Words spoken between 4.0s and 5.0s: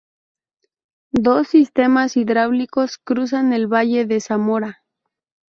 de Zamora.